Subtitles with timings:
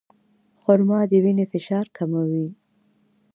[0.61, 2.47] خرما د وینې فشار کموي.